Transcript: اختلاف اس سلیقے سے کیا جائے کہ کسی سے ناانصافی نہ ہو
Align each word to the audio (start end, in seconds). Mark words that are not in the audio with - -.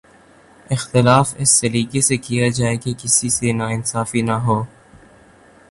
اختلاف 0.69 1.33
اس 1.37 1.49
سلیقے 1.49 2.01
سے 2.01 2.17
کیا 2.17 2.47
جائے 2.49 2.77
کہ 2.77 2.93
کسی 2.93 3.29
سے 3.29 3.51
ناانصافی 3.51 4.21
نہ 4.21 4.37
ہو 4.45 4.63